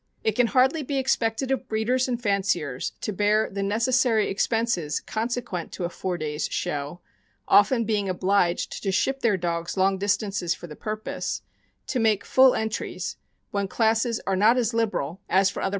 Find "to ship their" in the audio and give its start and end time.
8.81-9.37